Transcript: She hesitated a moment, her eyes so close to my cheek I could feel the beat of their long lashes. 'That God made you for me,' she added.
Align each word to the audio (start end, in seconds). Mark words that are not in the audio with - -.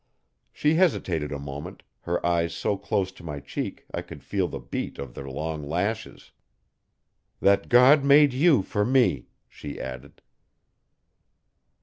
She 0.51 0.73
hesitated 0.73 1.31
a 1.31 1.37
moment, 1.37 1.83
her 1.99 2.25
eyes 2.25 2.55
so 2.55 2.75
close 2.75 3.11
to 3.11 3.23
my 3.23 3.39
cheek 3.39 3.85
I 3.93 4.01
could 4.01 4.23
feel 4.23 4.47
the 4.47 4.57
beat 4.59 4.97
of 4.97 5.13
their 5.13 5.29
long 5.29 5.61
lashes. 5.69 6.31
'That 7.39 7.69
God 7.69 8.03
made 8.03 8.33
you 8.33 8.63
for 8.63 8.83
me,' 8.83 9.27
she 9.47 9.79
added. 9.79 10.23